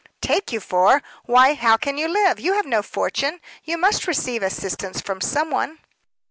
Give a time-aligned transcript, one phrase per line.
[0.19, 1.03] "Take you for!
[1.25, 2.39] Why, how can you live?
[2.39, 5.77] You have no fortune you must receive assistance from some one."